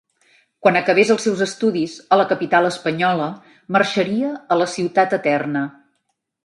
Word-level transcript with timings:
Quan 0.67 0.77
acabés 0.79 1.11
els 1.15 1.27
seus 1.27 1.43
estudis 1.47 1.99
a 2.15 2.19
la 2.21 2.25
capital 2.33 2.71
espanyola 2.71 3.29
marxaria 3.77 4.35
a 4.57 4.63
la 4.63 4.73
ciutat 4.77 5.17
eterna. 5.23 5.67